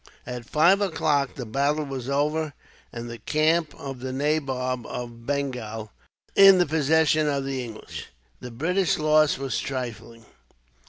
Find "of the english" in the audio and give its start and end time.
7.27-8.07